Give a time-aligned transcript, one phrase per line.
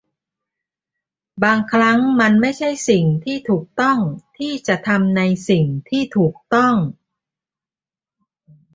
[1.43, 3.99] บางครั้งมันไม่ใช่สิ่งที่ถูกต้อง
[4.37, 6.75] ที่จะทำในสิ่งที่ถูกต้อง